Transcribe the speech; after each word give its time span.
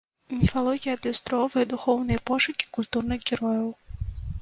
Міфалогія 0.37 0.95
адлюстроўвае 0.97 1.65
духоўныя 1.75 2.25
пошукі 2.33 2.65
культурных 2.79 3.19
герояў. 3.33 3.69